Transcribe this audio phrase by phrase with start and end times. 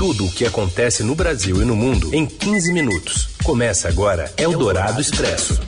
[0.00, 3.28] Tudo o que acontece no Brasil e no mundo em 15 minutos.
[3.44, 5.60] Começa agora Eldorado Expresso.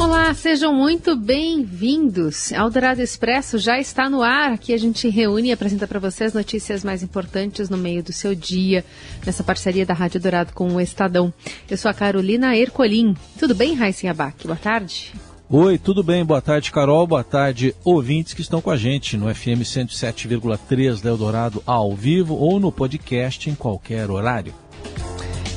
[0.00, 2.52] Olá, sejam muito bem-vindos.
[2.52, 4.52] Eldorado Expresso já está no ar.
[4.52, 8.14] Aqui a gente reúne e apresenta para você as notícias mais importantes no meio do
[8.14, 8.82] seu dia,
[9.26, 11.30] nessa parceria da Rádio Dourado com o Estadão.
[11.70, 13.14] Eu sou a Carolina Ercolim.
[13.38, 14.46] Tudo bem, Raíssa Abac?
[14.46, 15.12] Boa tarde.
[15.50, 16.26] Oi, tudo bem?
[16.26, 17.06] Boa tarde, Carol.
[17.06, 22.34] Boa tarde, ouvintes que estão com a gente no FM 107,3 da Eldorado ao vivo
[22.34, 24.52] ou no podcast em qualquer horário.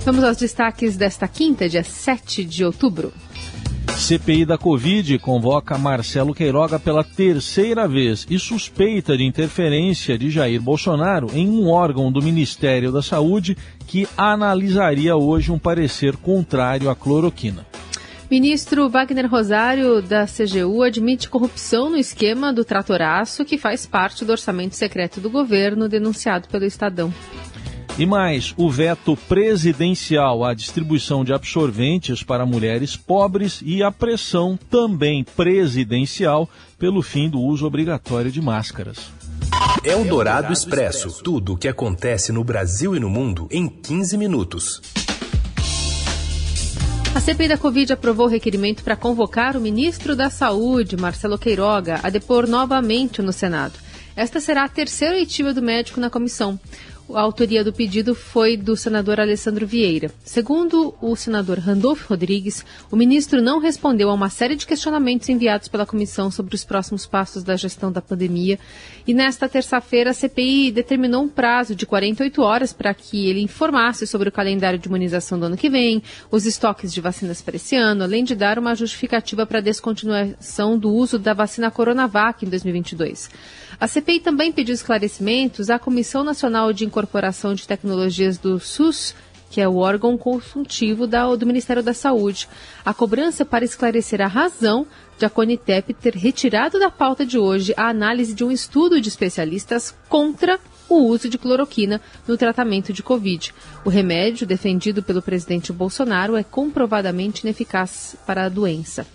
[0.05, 3.11] Vamos aos destaques desta quinta, dia 7 de outubro.
[3.97, 10.61] CPI da Covid convoca Marcelo Queiroga pela terceira vez e suspeita de interferência de Jair
[10.61, 16.95] Bolsonaro em um órgão do Ministério da Saúde que analisaria hoje um parecer contrário à
[16.95, 17.70] cloroquina.
[18.31, 24.31] Ministro Wagner Rosário, da CGU, admite corrupção no esquema do tratoraço, que faz parte do
[24.31, 27.13] orçamento secreto do governo, denunciado pelo Estadão.
[27.99, 34.57] E mais, o veto presidencial à distribuição de absorventes para mulheres pobres e a pressão
[34.69, 39.11] também presidencial pelo fim do uso obrigatório de máscaras.
[39.83, 41.21] É o Dourado Expresso.
[41.21, 44.81] Tudo o que acontece no Brasil e no mundo em 15 minutos.
[47.13, 51.99] A CPI da Covid aprovou o requerimento para convocar o ministro da Saúde, Marcelo Queiroga,
[52.01, 53.77] a depor novamente no Senado.
[54.15, 56.57] Esta será a terceira oitiva do médico na comissão.
[57.13, 60.11] A autoria do pedido foi do senador Alessandro Vieira.
[60.23, 65.67] Segundo o senador Randolfo Rodrigues, o ministro não respondeu a uma série de questionamentos enviados
[65.67, 68.57] pela comissão sobre os próximos passos da gestão da pandemia.
[69.05, 74.07] E nesta terça-feira, a CPI determinou um prazo de 48 horas para que ele informasse
[74.07, 76.01] sobre o calendário de imunização do ano que vem,
[76.31, 80.77] os estoques de vacinas para esse ano, além de dar uma justificativa para a descontinuação
[80.77, 83.29] do uso da vacina Coronavac em 2022.
[83.79, 87.00] A CPI também pediu esclarecimentos à Comissão Nacional de Incorporação
[87.55, 89.15] de Tecnologias do SUS,
[89.49, 92.47] que é o órgão consultivo do Ministério da Saúde.
[92.85, 97.73] A cobrança para esclarecer a razão de a Conitep ter retirado da pauta de hoje
[97.75, 103.03] a análise de um estudo de especialistas contra o uso de cloroquina no tratamento de
[103.03, 103.53] Covid.
[103.85, 109.05] O remédio, defendido pelo presidente Bolsonaro, é comprovadamente ineficaz para a doença.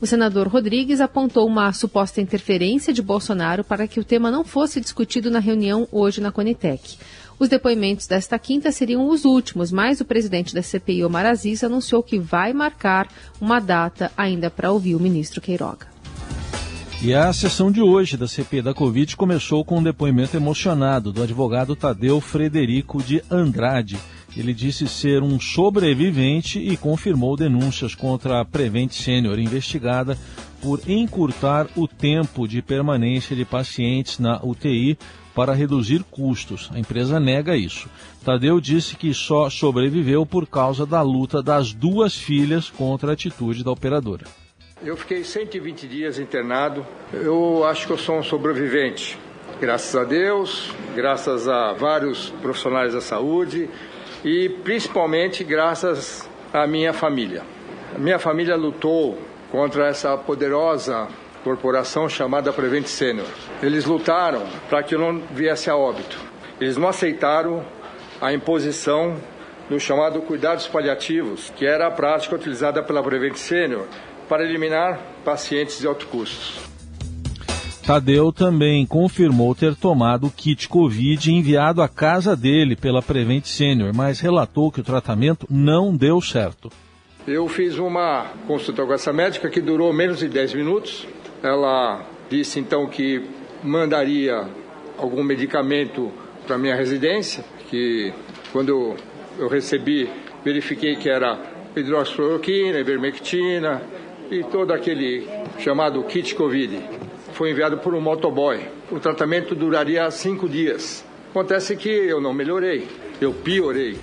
[0.00, 4.80] O senador Rodrigues apontou uma suposta interferência de Bolsonaro para que o tema não fosse
[4.80, 6.98] discutido na reunião hoje na Conitec.
[7.42, 12.00] Os depoimentos desta quinta seriam os últimos, mas o presidente da CPI, Omar Aziz, anunciou
[12.00, 13.08] que vai marcar
[13.40, 15.88] uma data ainda para ouvir o ministro Queiroga.
[17.02, 21.20] E a sessão de hoje da CPI da Covid começou com um depoimento emocionado do
[21.20, 23.98] advogado Tadeu Frederico de Andrade
[24.36, 30.16] ele disse ser um sobrevivente e confirmou denúncias contra a Prevent Senior, investigada
[30.60, 34.96] por encurtar o tempo de permanência de pacientes na UTI
[35.34, 36.70] para reduzir custos.
[36.74, 37.88] A empresa nega isso.
[38.24, 43.64] Tadeu disse que só sobreviveu por causa da luta das duas filhas contra a atitude
[43.64, 44.24] da operadora.
[44.84, 46.84] Eu fiquei 120 dias internado.
[47.12, 49.18] Eu acho que eu sou um sobrevivente.
[49.60, 53.70] Graças a Deus, graças a vários profissionais da saúde,
[54.24, 57.42] e principalmente graças à minha família.
[57.94, 59.18] A minha família lutou
[59.52, 61.06] contra essa poderosa
[61.42, 63.26] corporação chamada Prevent Senior.
[63.62, 66.18] Eles lutaram para que não viesse a óbito.
[66.60, 67.64] Eles não aceitaram
[68.20, 69.16] a imposição
[69.68, 73.86] do chamado cuidados paliativos, que era a prática utilizada pela Prevent Senior
[74.28, 76.72] para eliminar pacientes de alto custo.
[77.84, 83.92] Tadeu também confirmou ter tomado o kit Covid enviado à casa dele pela Prevent Senior,
[83.92, 86.70] mas relatou que o tratamento não deu certo.
[87.26, 91.06] Eu fiz uma consulta com essa médica que durou menos de 10 minutos.
[91.42, 93.22] Ela disse então que
[93.62, 94.46] mandaria
[94.96, 96.10] algum medicamento
[96.46, 98.12] para minha residência, que
[98.52, 98.96] quando
[99.38, 100.08] eu recebi,
[100.44, 101.38] verifiquei que era
[101.74, 103.82] hidroxicloroquina, ivermectina
[104.30, 105.26] e todo aquele
[105.58, 106.80] chamado kit Covid
[107.32, 108.60] foi enviado por um motoboy.
[108.90, 111.04] O tratamento duraria cinco dias.
[111.30, 112.86] Acontece que eu não melhorei,
[113.20, 113.98] eu piorei.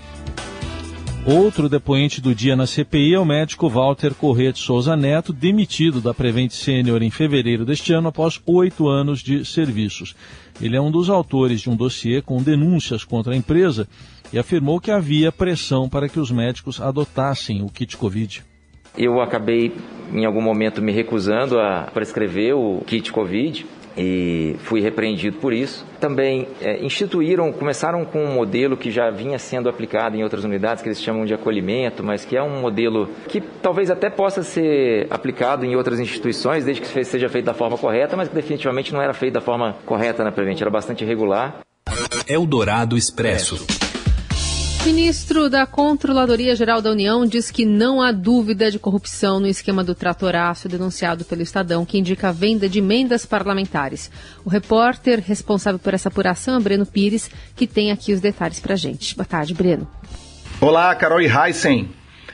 [1.25, 5.99] Outro depoente do dia na CPI é o médico Walter Corrêa de Souza Neto, demitido
[5.99, 10.15] da Prevent Senior em fevereiro deste ano após oito anos de serviços.
[10.61, 13.87] Ele é um dos autores de um dossiê com denúncias contra a empresa
[14.31, 18.43] e afirmou que havia pressão para que os médicos adotassem o kit Covid.
[18.97, 19.73] Eu acabei,
[20.13, 23.65] em algum momento, me recusando a prescrever o kit Covid
[24.01, 25.85] e fui repreendido por isso.
[25.99, 30.81] Também é, instituíram, começaram com um modelo que já vinha sendo aplicado em outras unidades,
[30.81, 35.07] que eles chamam de acolhimento, mas que é um modelo que talvez até possa ser
[35.09, 39.01] aplicado em outras instituições, desde que seja feito da forma correta, mas que definitivamente não
[39.01, 41.59] era feito da forma correta na Prevent, era bastante irregular.
[42.25, 43.78] Eldorado Expresso.
[44.85, 49.83] Ministro da Controladoria Geral da União diz que não há dúvida de corrupção no esquema
[49.83, 54.09] do tratoraço denunciado pelo Estadão, que indica a venda de emendas parlamentares.
[54.45, 58.77] O repórter responsável por essa apuração é Breno Pires, que tem aqui os detalhes para
[58.77, 59.17] gente.
[59.17, 59.85] Boa tarde, Breno.
[60.61, 61.89] Olá, Carol e Heisen.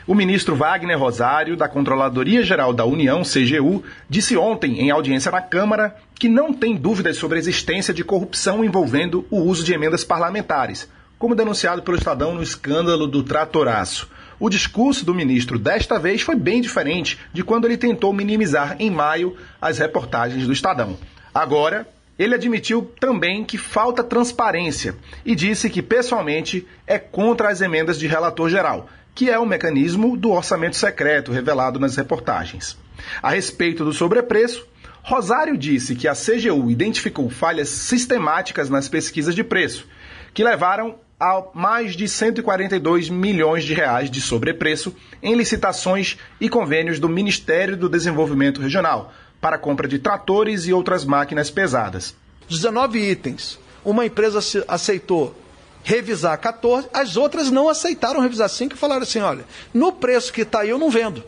[0.05, 5.41] O ministro Wagner Rosário, da Controladoria Geral da União, CGU, disse ontem, em audiência na
[5.41, 10.03] Câmara, que não tem dúvidas sobre a existência de corrupção envolvendo o uso de emendas
[10.03, 14.09] parlamentares como denunciado pelo Estadão no escândalo do tratoraço.
[14.39, 18.91] O discurso do ministro desta vez foi bem diferente de quando ele tentou minimizar em
[18.91, 20.97] maio as reportagens do Estadão.
[21.33, 24.95] Agora, ele admitiu também que falta transparência
[25.25, 30.17] e disse que, pessoalmente, é contra as emendas de relator geral, que é o mecanismo
[30.17, 32.77] do orçamento secreto revelado nas reportagens.
[33.21, 34.65] A respeito do sobrepreço,
[35.01, 39.87] Rosário disse que a CGU identificou falhas sistemáticas nas pesquisas de preço,
[40.33, 46.99] que levaram a mais de 142 milhões de reais de sobrepreço em licitações e convênios
[46.99, 52.15] do Ministério do Desenvolvimento Regional para compra de tratores e outras máquinas pesadas.
[52.49, 53.59] 19 itens.
[53.83, 55.35] Uma empresa aceitou
[55.83, 60.41] revisar 14, as outras não aceitaram revisar 5 e falaram assim: olha, no preço que
[60.41, 61.23] está aí eu não vendo.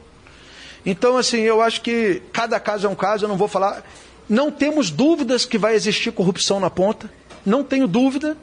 [0.86, 3.84] Então, assim, eu acho que cada caso é um caso, eu não vou falar.
[4.28, 7.10] Não temos dúvidas que vai existir corrupção na ponta,
[7.46, 8.36] não tenho dúvida,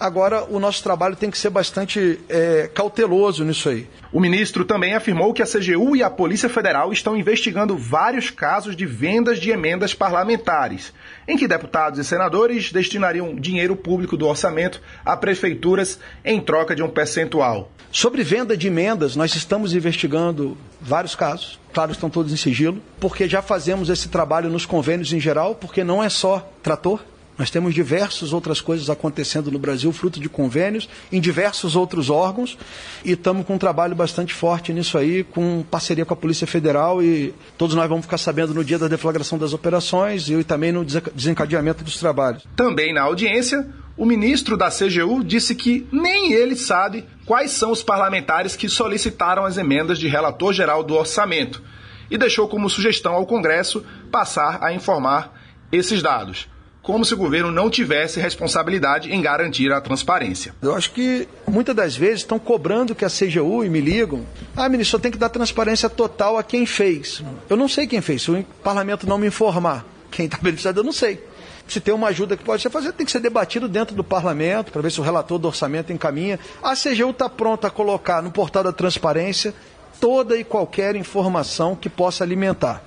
[0.00, 3.86] Agora, o nosso trabalho tem que ser bastante é, cauteloso nisso aí.
[4.10, 8.74] O ministro também afirmou que a CGU e a Polícia Federal estão investigando vários casos
[8.74, 10.90] de vendas de emendas parlamentares,
[11.28, 16.82] em que deputados e senadores destinariam dinheiro público do orçamento a prefeituras em troca de
[16.82, 17.70] um percentual.
[17.92, 21.60] Sobre venda de emendas, nós estamos investigando vários casos.
[21.74, 25.84] Claro, estão todos em sigilo, porque já fazemos esse trabalho nos convênios em geral, porque
[25.84, 27.00] não é só trator,
[27.40, 32.58] nós temos diversas outras coisas acontecendo no Brasil, fruto de convênios, em diversos outros órgãos,
[33.02, 37.02] e estamos com um trabalho bastante forte nisso aí, com parceria com a Polícia Federal,
[37.02, 40.84] e todos nós vamos ficar sabendo no dia da deflagração das operações e também no
[40.84, 42.46] desencadeamento dos trabalhos.
[42.54, 43.66] Também na audiência,
[43.96, 49.46] o ministro da CGU disse que nem ele sabe quais são os parlamentares que solicitaram
[49.46, 51.62] as emendas de relator geral do orçamento
[52.10, 53.82] e deixou como sugestão ao Congresso
[54.12, 55.40] passar a informar
[55.72, 56.46] esses dados
[56.82, 60.54] como se o governo não tivesse responsabilidade em garantir a transparência.
[60.62, 64.24] Eu acho que muitas das vezes estão cobrando que a CGU e me ligam.
[64.56, 67.22] Ah, ministro, tem que dar transparência total a quem fez.
[67.48, 68.22] Eu não sei quem fez.
[68.22, 71.22] Se o parlamento não me informar quem está beneficiado, eu não sei.
[71.68, 74.72] Se tem uma ajuda que pode ser fazer, tem que ser debatido dentro do parlamento
[74.72, 76.38] para ver se o relator do orçamento encaminha.
[76.62, 79.54] A CGU está pronta a colocar no portal da transparência
[80.00, 82.82] toda e qualquer informação que possa alimentar.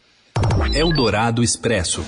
[0.74, 2.04] Eldorado Expresso.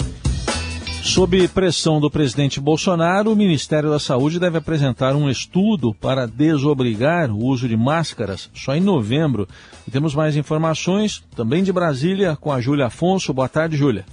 [1.05, 7.29] Sob pressão do presidente Bolsonaro, o Ministério da Saúde deve apresentar um estudo para desobrigar
[7.29, 9.47] o uso de máscaras só em novembro.
[9.87, 13.31] E temos mais informações também de Brasília com a Júlia Afonso.
[13.31, 14.03] Boa tarde, Júlia.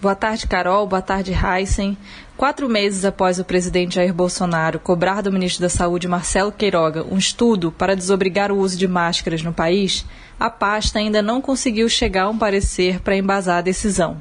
[0.00, 0.86] Boa tarde, Carol.
[0.86, 1.98] Boa tarde, Heisen.
[2.34, 7.18] Quatro meses após o presidente Jair Bolsonaro cobrar do ministro da Saúde, Marcelo Queiroga, um
[7.18, 10.04] estudo para desobrigar o uso de máscaras no país,
[10.40, 14.16] a pasta ainda não conseguiu chegar a um parecer para embasar a decisão.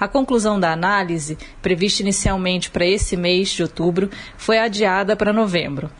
[0.00, 5.90] A conclusão da análise, prevista inicialmente para esse mês de outubro, foi adiada para novembro.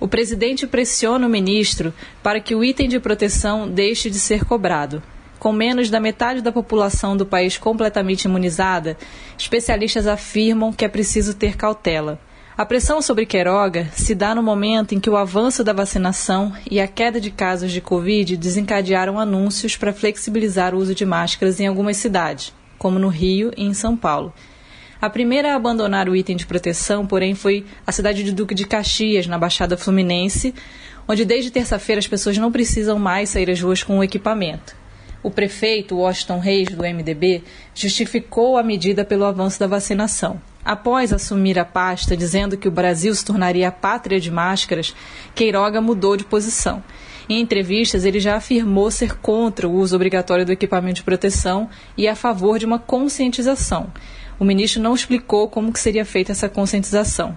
[0.00, 1.94] O presidente pressiona o ministro
[2.24, 5.00] para que o item de proteção deixe de ser cobrado.
[5.38, 8.96] Com menos da metade da população do país completamente imunizada,
[9.38, 12.18] especialistas afirmam que é preciso ter cautela.
[12.58, 16.80] A pressão sobre Queiroga se dá no momento em que o avanço da vacinação e
[16.80, 21.66] a queda de casos de Covid desencadearam anúncios para flexibilizar o uso de máscaras em
[21.68, 24.32] algumas cidades como no Rio e em São Paulo.
[25.00, 28.66] A primeira a abandonar o item de proteção, porém, foi a cidade de Duque de
[28.66, 30.54] Caxias, na Baixada Fluminense,
[31.06, 34.74] onde desde terça-feira as pessoas não precisam mais sair às ruas com o equipamento.
[35.22, 37.42] O prefeito Washington Reis, do MDB,
[37.74, 40.40] justificou a medida pelo avanço da vacinação.
[40.64, 44.94] Após assumir a pasta, dizendo que o Brasil se tornaria a pátria de máscaras,
[45.34, 46.82] Queiroga mudou de posição
[47.28, 52.06] em entrevistas, ele já afirmou ser contra o uso obrigatório do equipamento de proteção e
[52.06, 53.92] a favor de uma conscientização.
[54.38, 57.36] O ministro não explicou como que seria feita essa conscientização.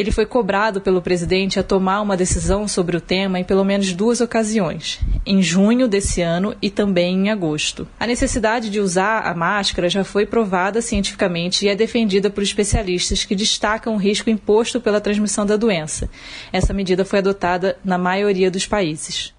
[0.00, 3.92] Ele foi cobrado pelo presidente a tomar uma decisão sobre o tema em pelo menos
[3.92, 7.86] duas ocasiões, em junho desse ano e também em agosto.
[8.00, 13.26] A necessidade de usar a máscara já foi provada cientificamente e é defendida por especialistas
[13.26, 16.08] que destacam o risco imposto pela transmissão da doença.
[16.50, 19.34] Essa medida foi adotada na maioria dos países.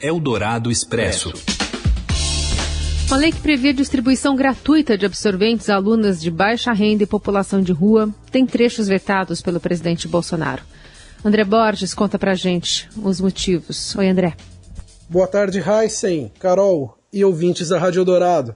[0.00, 1.30] Eldorado Expresso.
[3.10, 7.60] Uma lei que prevê distribuição gratuita de absorventes a alunas de baixa renda e população
[7.60, 10.62] de rua tem trechos vetados pelo presidente Bolsonaro.
[11.24, 13.96] André Borges conta pra gente os motivos.
[13.96, 14.36] Oi, André.
[15.08, 18.54] Boa tarde, Heisen, Carol e ouvintes da Rádio Dourado.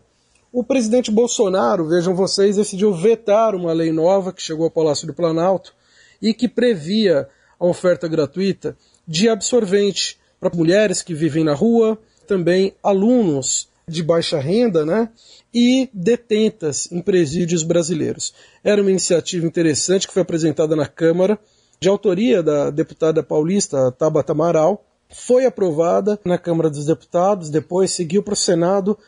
[0.53, 5.13] O presidente Bolsonaro, vejam vocês, decidiu vetar uma lei nova que chegou ao Palácio do
[5.13, 5.75] Planalto
[6.23, 12.73] e que previa a oferta gratuita de absorvente para mulheres que vivem na rua, também
[12.85, 15.09] alunos de baixa renda, né?
[15.53, 18.35] E detentas em presídios brasileiros.
[18.63, 21.39] Era uma iniciativa interessante que foi apresentada na Câmara,
[21.81, 28.23] de autoria da deputada paulista Tabata Amaral, foi aprovada na Câmara dos Deputados, depois seguiu
[28.23, 28.99] para o Senado,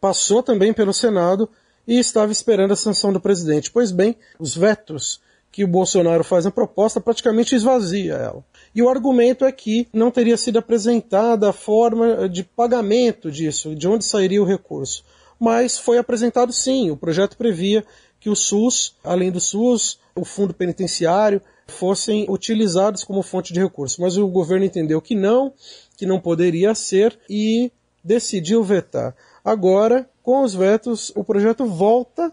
[0.00, 1.48] passou também pelo Senado
[1.86, 3.70] e estava esperando a sanção do presidente.
[3.70, 5.20] Pois bem, os vetos
[5.56, 8.44] que o Bolsonaro faz na proposta praticamente esvazia ela.
[8.74, 13.88] E o argumento é que não teria sido apresentada a forma de pagamento disso, de
[13.88, 15.02] onde sairia o recurso.
[15.40, 17.86] Mas foi apresentado sim, o projeto previa
[18.20, 24.02] que o SUS, além do SUS, o fundo penitenciário, fossem utilizados como fonte de recurso.
[24.02, 25.54] Mas o governo entendeu que não,
[25.96, 27.72] que não poderia ser e
[28.04, 29.16] decidiu vetar.
[29.42, 32.30] Agora, com os vetos, o projeto volta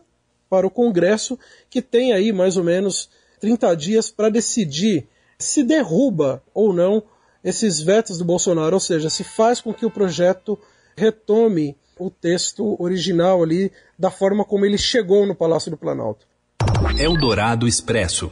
[0.54, 5.08] para o Congresso, que tem aí mais ou menos 30 dias para decidir
[5.40, 7.02] se derruba ou não
[7.44, 10.56] esses vetos do Bolsonaro, ou seja, se faz com que o projeto
[10.96, 16.28] retome o texto original ali da forma como ele chegou no Palácio do Planalto.
[17.00, 18.30] Eldorado Expresso.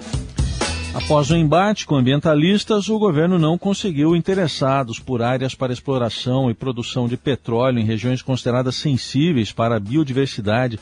[0.94, 6.54] Após o embate com ambientalistas, o governo não conseguiu interessados por áreas para exploração e
[6.54, 10.78] produção de petróleo em regiões consideradas sensíveis para a biodiversidade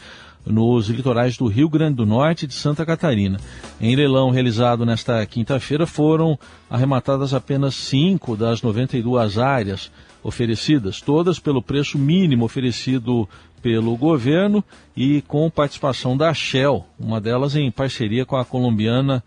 [0.46, 3.40] nos litorais do Rio Grande do Norte e de Santa Catarina.
[3.80, 6.38] Em leilão realizado nesta quinta-feira, foram
[6.70, 9.92] arrematadas apenas cinco das 92 áreas
[10.24, 13.28] oferecidas, todas pelo preço mínimo oferecido
[13.62, 14.64] pelo governo
[14.96, 19.24] e com participação da Shell, uma delas em parceria com a colombiana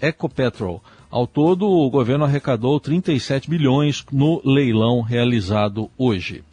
[0.00, 0.82] Ecopetrol.
[1.10, 6.44] Ao todo, o governo arrecadou 37 bilhões no leilão realizado hoje.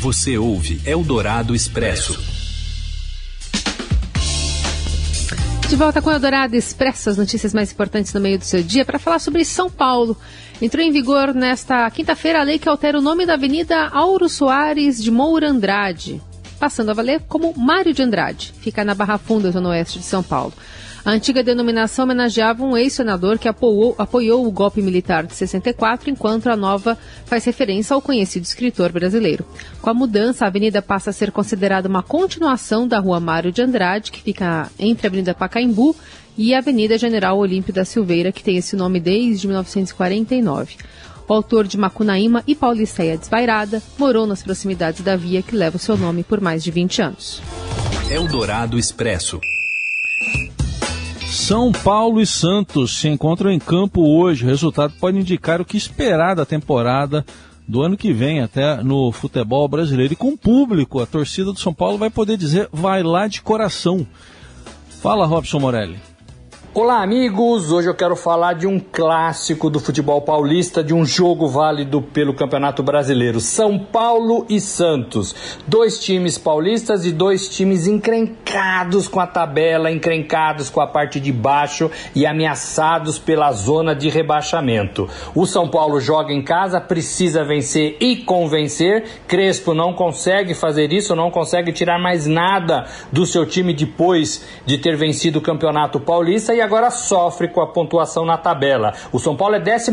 [0.00, 2.39] Você ouve Eldorado Expresso.
[5.70, 8.84] De volta com o Eldorado Expresso, as notícias mais importantes no meio do seu dia,
[8.84, 10.16] para falar sobre São Paulo.
[10.60, 15.00] Entrou em vigor nesta quinta-feira a lei que altera o nome da Avenida Auro Soares
[15.00, 16.20] de Moura Andrade,
[16.58, 18.52] passando a valer como Mário de Andrade.
[18.60, 20.52] Fica na Barra Funda, zona oeste de São Paulo.
[21.10, 26.46] A antiga denominação homenageava um ex-senador que apoiou, apoiou, o golpe militar de 64, enquanto
[26.46, 29.44] a nova faz referência ao conhecido escritor brasileiro.
[29.82, 33.60] Com a mudança, a avenida passa a ser considerada uma continuação da Rua Mário de
[33.60, 35.96] Andrade, que fica entre a Avenida Pacaembu
[36.38, 40.76] e a Avenida General Olímpio da Silveira, que tem esse nome desde 1949.
[41.26, 45.80] O autor de Macunaíma e Pauliceia Desvairada morou nas proximidades da via que leva o
[45.80, 47.42] seu nome por mais de 20 anos.
[48.08, 49.40] Eldorado Expresso.
[51.30, 54.44] São Paulo e Santos se encontram em campo hoje.
[54.44, 57.24] O resultado pode indicar o que esperar da temporada
[57.68, 60.12] do ano que vem até no futebol brasileiro.
[60.12, 63.42] E com o público, a torcida do São Paulo vai poder dizer vai lá de
[63.42, 64.04] coração.
[65.00, 66.09] Fala, Robson Morelli.
[66.72, 67.72] Olá, amigos!
[67.72, 72.32] Hoje eu quero falar de um clássico do futebol paulista, de um jogo válido pelo
[72.32, 73.40] Campeonato Brasileiro.
[73.40, 75.58] São Paulo e Santos.
[75.66, 81.32] Dois times paulistas e dois times encrencados com a tabela, encrencados com a parte de
[81.32, 85.08] baixo e ameaçados pela zona de rebaixamento.
[85.34, 89.06] O São Paulo joga em casa, precisa vencer e convencer.
[89.26, 94.78] Crespo não consegue fazer isso, não consegue tirar mais nada do seu time depois de
[94.78, 98.92] ter vencido o Campeonato Paulista e agora sofre com a pontuação na tabela.
[99.12, 99.90] O São Paulo é 14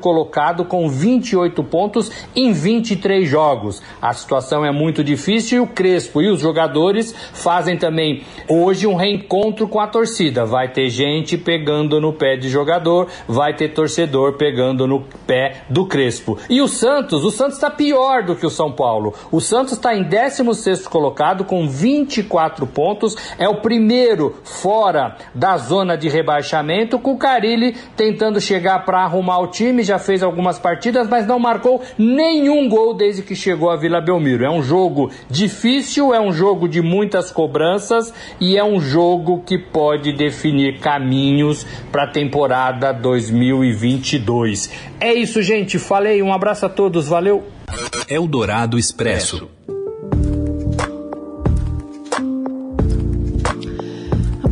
[0.00, 3.82] colocado com 28 pontos em 23 jogos.
[4.00, 8.94] A situação é muito difícil e o Crespo e os jogadores fazem também hoje um
[8.94, 10.44] reencontro com a torcida.
[10.44, 15.86] Vai ter gente pegando no pé de jogador, vai ter torcedor pegando no pé do
[15.86, 16.38] Crespo.
[16.48, 19.14] E o Santos, o Santos está pior do que o São Paulo.
[19.30, 25.85] O Santos está em 16 colocado com 24 pontos, é o primeiro fora da zona
[25.86, 30.58] zona de rebaixamento, com o Carilli tentando chegar para arrumar o time, já fez algumas
[30.58, 34.44] partidas, mas não marcou nenhum gol desde que chegou a Vila Belmiro.
[34.44, 39.56] É um jogo difícil, é um jogo de muitas cobranças e é um jogo que
[39.56, 44.72] pode definir caminhos para a temporada 2022.
[44.98, 45.78] É isso, gente.
[45.78, 47.44] Falei, um abraço a todos, valeu.
[48.08, 49.48] Eldorado Expresso.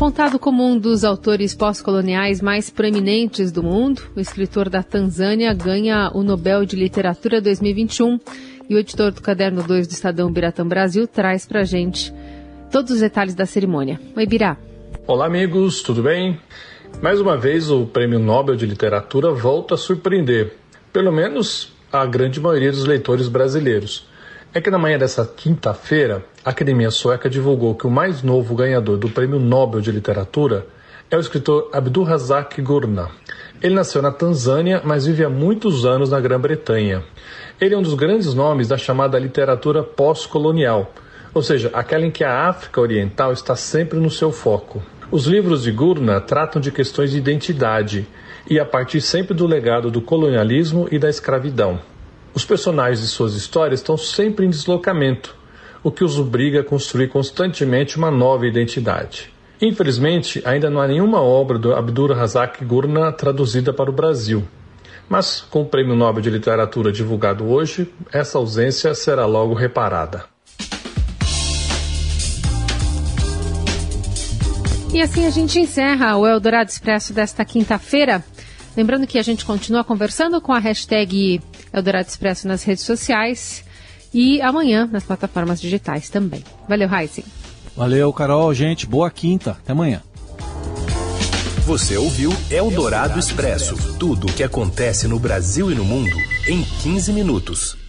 [0.04, 6.10] Apontado como um dos autores pós-coloniais mais proeminentes do mundo, o escritor da Tanzânia ganha
[6.12, 8.20] o Nobel de Literatura 2021.
[8.68, 12.12] E o editor do Caderno 2 do Estadão Biratã Brasil traz pra gente
[12.70, 13.98] todos os detalhes da cerimônia.
[14.14, 14.58] Oi, Birá.
[15.06, 16.38] Olá, amigos, tudo bem?
[17.00, 20.54] Mais uma vez, o Prêmio Nobel de Literatura volta a surpreender,
[20.92, 24.06] pelo menos a grande maioria dos leitores brasileiros.
[24.56, 28.96] É que na manhã dessa quinta-feira, a Academia Sueca divulgou que o mais novo ganhador
[28.96, 30.64] do Prêmio Nobel de Literatura
[31.10, 33.10] é o escritor Abdulrazak Gurnah.
[33.60, 37.02] Ele nasceu na Tanzânia, mas vive há muitos anos na Grã-Bretanha.
[37.60, 40.94] Ele é um dos grandes nomes da chamada literatura pós-colonial,
[41.34, 44.80] ou seja, aquela em que a África Oriental está sempre no seu foco.
[45.10, 48.06] Os livros de Gurnah tratam de questões de identidade
[48.48, 51.80] e a partir sempre do legado do colonialismo e da escravidão.
[52.34, 55.36] Os personagens de suas histórias estão sempre em deslocamento,
[55.84, 59.32] o que os obriga a construir constantemente uma nova identidade.
[59.62, 64.42] Infelizmente, ainda não há nenhuma obra do Abdur Razak Gurnah traduzida para o Brasil.
[65.08, 70.24] Mas, com o Prêmio Nobel de Literatura divulgado hoje, essa ausência será logo reparada.
[74.92, 78.24] E assim a gente encerra o Eldorado Expresso desta quinta-feira.
[78.76, 81.40] Lembrando que a gente continua conversando com a hashtag
[81.74, 83.64] Eldorado Expresso nas redes sociais
[84.12, 86.44] e amanhã nas plataformas digitais também.
[86.68, 87.24] Valeu, Heisen.
[87.76, 88.54] Valeu, Carol.
[88.54, 89.50] Gente, boa quinta.
[89.50, 90.00] Até amanhã.
[91.66, 96.16] Você ouviu Eldorado Expresso tudo o que acontece no Brasil e no mundo
[96.46, 97.83] em 15 minutos.